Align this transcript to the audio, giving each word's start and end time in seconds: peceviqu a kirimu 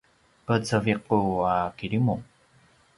peceviqu 0.45 1.19
a 1.55 1.55
kirimu 1.77 2.15